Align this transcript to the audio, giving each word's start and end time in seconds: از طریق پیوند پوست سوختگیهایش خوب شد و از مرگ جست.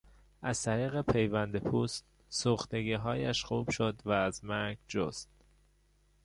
از 0.41 0.61
طریق 0.63 1.01
پیوند 1.01 1.57
پوست 1.57 2.05
سوختگیهایش 2.29 3.43
خوب 3.43 3.69
شد 3.69 4.01
و 4.05 4.11
از 4.11 4.45
مرگ 4.45 4.77
جست. 4.87 5.29